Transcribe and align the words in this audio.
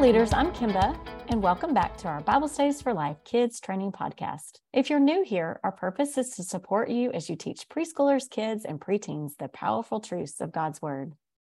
Leaders. 0.00 0.32
I'm 0.32 0.52
Kimba, 0.52 0.96
and 1.26 1.42
welcome 1.42 1.74
back 1.74 1.96
to 1.96 2.08
our 2.08 2.20
Bible 2.20 2.46
Studies 2.46 2.80
for 2.80 2.94
Life 2.94 3.16
Kids 3.24 3.58
Training 3.58 3.90
Podcast. 3.90 4.60
If 4.72 4.88
you're 4.88 5.00
new 5.00 5.24
here, 5.24 5.58
our 5.64 5.72
purpose 5.72 6.16
is 6.16 6.30
to 6.36 6.44
support 6.44 6.88
you 6.88 7.10
as 7.10 7.28
you 7.28 7.34
teach 7.34 7.68
preschoolers, 7.68 8.30
kids, 8.30 8.64
and 8.64 8.80
preteens 8.80 9.32
the 9.38 9.48
powerful 9.48 9.98
truths 9.98 10.40
of 10.40 10.52
God's 10.52 10.80
Word. 10.80 11.14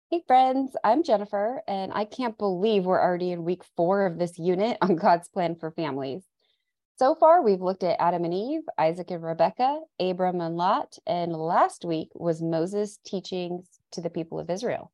Hey, 0.09 0.23
friends, 0.25 0.77
I'm 0.85 1.03
Jennifer, 1.03 1.63
and 1.67 1.91
I 1.93 2.05
can't 2.05 2.39
believe 2.39 2.85
we're 2.85 3.03
already 3.03 3.33
in 3.33 3.43
week 3.43 3.65
four 3.77 4.07
of 4.07 4.21
this 4.21 4.39
unit 4.39 4.79
on 4.81 4.95
God's 4.97 5.29
plan 5.29 5.57
for 5.57 5.73
families. 5.73 6.23
So 6.95 7.17
far, 7.17 7.43
we've 7.43 7.61
looked 7.61 7.83
at 7.83 8.01
Adam 8.01 8.25
and 8.25 8.33
Eve, 8.33 8.63
Isaac 8.79 9.11
and 9.11 9.25
Rebecca, 9.25 9.81
Abram 9.99 10.41
and 10.41 10.57
Lot, 10.57 10.97
and 11.09 11.33
last 11.33 11.85
week 11.85 12.11
was 12.15 12.41
Moses' 12.41 13.01
teachings 13.05 13.81
to 13.91 14.01
the 14.01 14.11
people 14.11 14.39
of 14.39 14.49
Israel. 14.49 14.93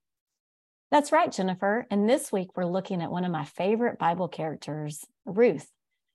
That's 0.94 1.10
right, 1.10 1.32
Jennifer. 1.32 1.88
And 1.90 2.08
this 2.08 2.30
week 2.30 2.50
we're 2.54 2.66
looking 2.66 3.02
at 3.02 3.10
one 3.10 3.24
of 3.24 3.32
my 3.32 3.44
favorite 3.44 3.98
Bible 3.98 4.28
characters, 4.28 5.04
Ruth. 5.24 5.68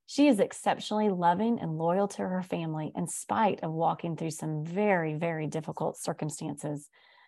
She 0.05 0.29
is 0.29 0.39
exceptionally 0.39 1.09
loving 1.09 1.59
and 1.59 1.77
loyal 1.77 2.07
to 2.07 2.21
her 2.21 2.41
family 2.41 2.93
in 2.95 3.05
spite 3.05 3.59
of 3.61 3.73
walking 3.73 4.15
through 4.15 4.31
some 4.31 4.63
very, 4.63 5.15
very 5.15 5.47
difficult 5.47 5.97
circumstances. 5.97 6.87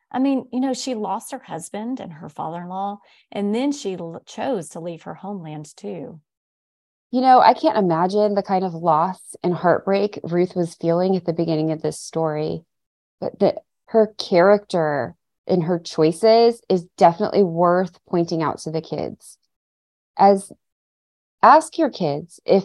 I 0.10 0.20
mean, 0.20 0.48
you 0.54 0.62
know, 0.62 0.74
she 0.74 0.96
lost 0.96 1.34
her 1.34 1.40
husband 1.40 2.00
and 2.00 2.14
her 2.14 2.30
father 2.30 2.62
in 2.62 2.70
law, 2.70 3.00
and 3.34 3.54
then 3.54 3.74
she 3.74 3.98
chose 4.26 4.70
to 4.70 4.80
leave 4.80 5.02
her 5.02 5.16
homeland 5.16 5.76
too. 5.76 6.22
You 7.12 7.20
know, 7.20 7.42
I 7.42 7.54
can't 7.54 7.78
imagine 7.78 8.34
the 8.34 8.44
kind 8.44 8.64
of 8.64 8.74
loss 8.74 9.36
and 9.44 9.54
heartbreak 9.54 10.22
Ruth 10.24 10.56
was 10.56 10.76
feeling 10.76 11.18
at 11.18 11.26
the 11.26 11.34
beginning 11.34 11.74
of 11.74 11.82
this 11.82 12.00
story, 12.00 12.64
but 13.20 13.40
that 13.40 13.64
her 13.88 14.16
character 14.18 15.18
in 15.48 15.62
her 15.62 15.80
choices 15.80 16.62
is 16.70 16.86
definitely 16.98 17.44
worth 17.44 18.00
pointing 18.08 18.42
out 18.44 18.60
to 18.60 18.72
the 18.72 18.82
kids. 18.82 19.38
As 20.18 20.52
ask 21.42 21.78
your 21.78 21.90
kids 21.90 22.40
if 22.46 22.64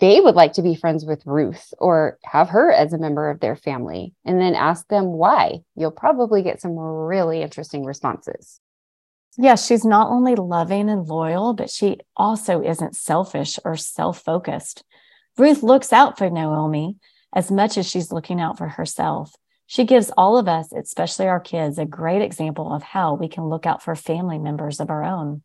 they 0.00 0.20
would 0.20 0.34
like 0.34 0.54
to 0.54 0.62
be 0.62 0.74
friends 0.74 1.04
with 1.04 1.26
Ruth 1.26 1.72
or 1.78 2.18
have 2.24 2.50
her 2.50 2.70
as 2.70 2.92
a 2.92 2.98
member 2.98 3.30
of 3.30 3.40
their 3.40 3.56
family, 3.56 4.14
and 4.24 4.40
then 4.40 4.54
ask 4.54 4.86
them 4.88 5.06
why. 5.06 5.60
You'll 5.76 5.90
probably 5.90 6.42
get 6.42 6.60
some 6.60 6.78
really 6.78 7.40
interesting 7.40 7.84
responses. 7.84 8.60
Yeah, 9.38 9.54
she's 9.54 9.84
not 9.84 10.10
only 10.10 10.34
loving 10.34 10.90
and 10.90 11.06
loyal, 11.06 11.54
but 11.54 11.70
she 11.70 11.98
also 12.16 12.62
isn't 12.62 12.96
selfish 12.96 13.58
or 13.64 13.76
self 13.76 14.22
focused. 14.22 14.84
Ruth 15.38 15.62
looks 15.62 15.92
out 15.92 16.18
for 16.18 16.28
Naomi 16.28 16.96
as 17.34 17.50
much 17.50 17.78
as 17.78 17.88
she's 17.88 18.12
looking 18.12 18.40
out 18.40 18.58
for 18.58 18.68
herself. 18.68 19.34
She 19.72 19.84
gives 19.84 20.12
all 20.18 20.36
of 20.36 20.48
us, 20.48 20.70
especially 20.70 21.28
our 21.28 21.40
kids, 21.40 21.78
a 21.78 21.86
great 21.86 22.20
example 22.20 22.74
of 22.74 22.82
how 22.82 23.14
we 23.14 23.26
can 23.26 23.48
look 23.48 23.64
out 23.64 23.82
for 23.82 23.96
family 23.96 24.38
members 24.38 24.80
of 24.80 24.90
our 24.90 25.02
own. 25.02 25.40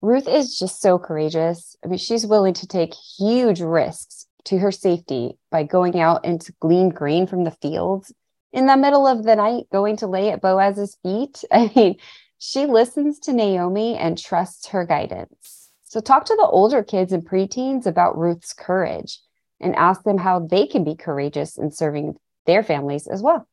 Ruth 0.00 0.26
is 0.26 0.58
just 0.58 0.80
so 0.80 0.98
courageous. 0.98 1.76
I 1.84 1.88
mean, 1.88 1.98
she's 1.98 2.24
willing 2.24 2.54
to 2.54 2.66
take 2.66 2.94
huge 3.18 3.60
risks 3.60 4.28
to 4.46 4.56
her 4.56 4.72
safety 4.72 5.36
by 5.50 5.64
going 5.64 6.00
out 6.00 6.22
and 6.24 6.40
to 6.40 6.54
glean 6.58 6.88
grain 6.88 7.26
from 7.26 7.44
the 7.44 7.50
fields 7.50 8.14
in 8.50 8.64
the 8.64 8.78
middle 8.78 9.06
of 9.06 9.24
the 9.24 9.36
night, 9.36 9.66
going 9.70 9.98
to 9.98 10.06
lay 10.06 10.30
at 10.30 10.40
Boaz's 10.40 10.96
feet. 11.02 11.44
I 11.52 11.70
mean, 11.76 11.96
she 12.38 12.64
listens 12.64 13.18
to 13.18 13.34
Naomi 13.34 13.94
and 13.98 14.16
trusts 14.16 14.68
her 14.68 14.86
guidance. 14.86 15.68
So, 15.84 16.00
talk 16.00 16.24
to 16.24 16.34
the 16.34 16.48
older 16.48 16.82
kids 16.82 17.12
and 17.12 17.28
preteens 17.28 17.84
about 17.84 18.16
Ruth's 18.16 18.54
courage 18.54 19.20
and 19.60 19.76
ask 19.76 20.02
them 20.02 20.16
how 20.16 20.38
they 20.38 20.66
can 20.66 20.82
be 20.82 20.94
courageous 20.94 21.58
in 21.58 21.70
serving 21.70 22.16
their 22.46 22.62
families 22.62 23.06
as 23.06 23.20
well. 23.20 23.46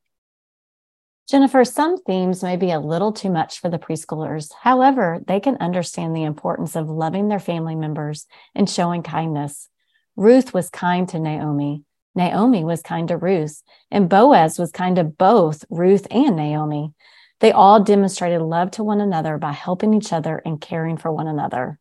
Jennifer, 1.30 1.64
some 1.64 1.98
themes 2.04 2.44
may 2.44 2.58
be 2.58 2.72
a 2.72 2.80
little 2.80 3.14
too 3.14 3.30
much 3.30 3.60
for 3.60 3.70
the 3.70 3.80
preschoolers. 3.80 4.52
However, 4.62 5.22
they 5.26 5.40
can 5.40 5.58
understand 5.58 6.16
the 6.16 6.24
importance 6.24 6.76
of 6.76 6.90
loving 6.90 7.30
their 7.30 7.40
family 7.40 7.76
members 7.76 8.28
and 8.54 8.70
showing 8.70 9.04
kindness. 9.04 9.70
Ruth 10.16 10.54
was 10.54 10.70
kind 10.70 11.08
to 11.10 11.20
Naomi. 11.20 11.84
Naomi 12.14 12.64
was 12.64 12.82
kind 12.82 13.08
to 13.08 13.18
Ruth, 13.18 13.64
and 13.90 14.10
Boaz 14.10 14.60
was 14.60 14.72
kind 14.72 14.98
to 14.98 15.04
both 15.04 15.66
Ruth 15.70 16.06
and 16.12 16.36
Naomi. 16.36 16.94
They 17.40 17.52
all 17.52 17.82
demonstrated 17.82 18.42
love 18.42 18.72
to 18.72 18.84
one 18.84 19.02
another 19.02 19.38
by 19.38 19.54
helping 19.54 19.94
each 19.94 20.14
other 20.14 20.42
and 20.46 20.62
caring 20.62 20.98
for 20.98 21.12
one 21.12 21.28
another. 21.28 21.80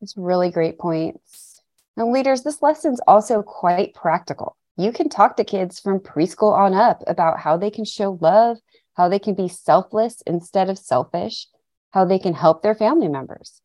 It's 0.00 0.16
really 0.16 0.50
great 0.50 0.78
points. 0.78 1.60
Now, 1.96 2.10
leaders, 2.10 2.42
this 2.42 2.62
lesson's 2.62 3.00
also 3.06 3.42
quite 3.42 3.94
practical. 3.94 4.56
You 4.76 4.92
can 4.92 5.08
talk 5.08 5.36
to 5.36 5.44
kids 5.44 5.80
from 5.80 6.00
preschool 6.00 6.52
on 6.52 6.74
up 6.74 7.02
about 7.06 7.40
how 7.40 7.56
they 7.56 7.70
can 7.70 7.84
show 7.84 8.18
love 8.20 8.58
how 8.96 9.08
they 9.08 9.18
can 9.18 9.34
be 9.34 9.48
selfless 9.48 10.22
instead 10.26 10.70
of 10.70 10.78
selfish, 10.78 11.48
how 11.90 12.04
they 12.04 12.18
can 12.18 12.34
help 12.34 12.62
their 12.62 12.74
family 12.74 13.08
members. 13.08 13.60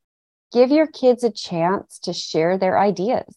Give 0.51 0.69
your 0.69 0.87
kids 0.87 1.23
a 1.23 1.31
chance 1.31 1.99
to 1.99 2.11
share 2.11 2.57
their 2.57 2.77
ideas. 2.77 3.33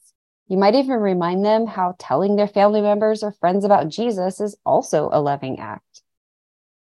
You 0.49 0.59
might 0.59 0.75
even 0.75 0.99
remind 0.99 1.45
them 1.45 1.67
how 1.67 1.95
telling 1.99 2.37
their 2.37 2.49
family 2.49 2.81
members 2.81 3.23
or 3.23 3.33
friends 3.33 3.65
about 3.65 3.89
Jesus 3.89 4.41
is 4.41 4.57
also 4.67 5.09
a 5.13 5.21
loving 5.21 5.61
act. 5.61 6.03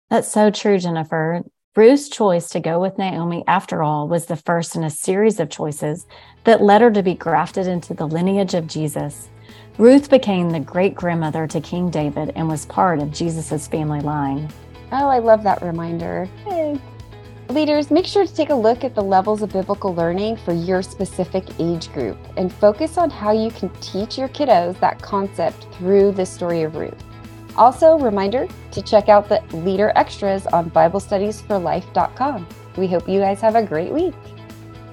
That's 0.09 0.29
so 0.29 0.51
true, 0.51 0.79
Jennifer. 0.79 1.43
Ruth's 1.77 2.09
choice 2.09 2.49
to 2.51 2.61
go 2.61 2.81
with 2.81 2.99
Naomi, 2.99 3.45
after 3.47 3.83
all, 3.83 4.09
was 4.09 4.27
the 4.27 4.37
first 4.37 4.77
in 4.77 4.85
a 4.85 4.91
series 4.91 5.41
of 5.41 5.51
choices 5.51 6.07
that 6.45 6.63
led 6.63 6.81
her 6.81 6.91
to 6.91 7.03
be 7.03 7.15
grafted 7.15 7.67
into 7.67 7.95
the 7.95 8.07
lineage 8.07 8.55
of 8.55 8.67
Jesus. 8.67 9.29
Ruth 9.79 10.11
became 10.11 10.51
the 10.51 10.61
great 10.61 10.95
grandmother 10.95 11.47
to 11.47 11.61
King 11.61 11.91
David 11.91 12.33
and 12.37 12.49
was 12.49 12.67
part 12.67 13.01
of 13.01 13.13
Jesus' 13.13 13.67
family 13.67 14.01
line. 14.01 14.49
Oh, 14.93 15.09
I 15.09 15.19
love 15.19 15.43
that 15.45 15.63
reminder. 15.63 16.29
Hey. 16.45 16.79
Leaders, 17.49 17.91
make 17.91 18.07
sure 18.07 18.27
to 18.27 18.35
take 18.35 18.51
a 18.51 18.55
look 18.55 18.85
at 18.85 18.95
the 18.95 19.03
levels 19.03 19.43
of 19.43 19.53
biblical 19.53 19.95
learning 19.95 20.37
for 20.37 20.53
your 20.53 20.83
specific 20.83 21.45
age 21.59 21.93
group 21.93 22.17
and 22.37 22.53
focus 22.53 22.97
on 22.97 23.11
how 23.11 23.33
you 23.33 23.51
can 23.51 23.69
teach 23.81 24.17
your 24.17 24.29
kiddos 24.29 24.79
that 24.81 25.03
concept 25.03 25.67
through 25.75 26.13
the 26.13 26.25
story 26.25 26.63
of 26.63 26.77
Ruth. 26.77 27.03
Also, 27.57 27.99
reminder 27.99 28.47
to 28.71 28.83
check 28.83 29.09
out 29.09 29.29
the 29.29 29.43
leader 29.57 29.93
extras 29.97 30.47
on 30.47 30.71
BibleStudiesForLife.com. 30.71 32.47
We 32.77 32.87
hope 32.87 33.09
you 33.09 33.19
guys 33.19 33.41
have 33.41 33.57
a 33.57 33.65
great 33.65 33.93
week. 33.93 34.15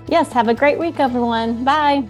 Yes, 0.07 0.31
have 0.31 0.47
a 0.47 0.53
great 0.53 0.79
week, 0.79 0.99
everyone. 0.99 1.63
Bye. 1.63 2.09